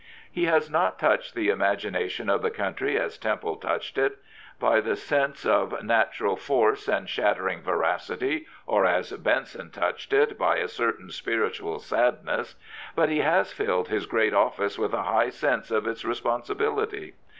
[0.31, 4.17] He has not touched the imagination of the country as Temple touched it,
[4.59, 10.57] by the sense of natural force and shattering veracity, or as Benson touched it, by
[10.57, 12.55] a certauT spiritual sadness;
[12.95, 17.13] but he has filled his great office with a high sense of its responsibility.